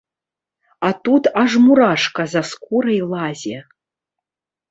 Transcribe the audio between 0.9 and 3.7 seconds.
тут аж мурашка за скурай лазе.